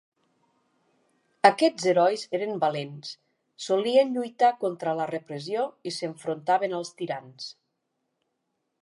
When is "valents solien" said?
2.63-4.15